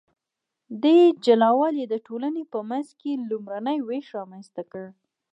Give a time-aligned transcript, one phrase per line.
[0.83, 4.83] دې جلا والي د ټولنې په منځ کې لومړنی ویش رامنځته کړ.